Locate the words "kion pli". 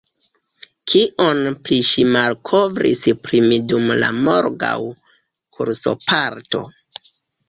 0.91-1.75